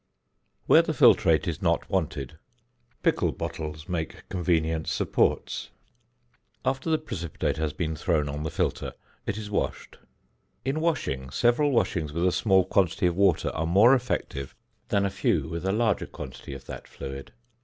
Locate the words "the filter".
8.41-8.93